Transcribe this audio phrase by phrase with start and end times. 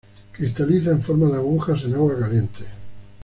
[0.31, 2.65] Cristaliza en forma de agujas en agua caliente.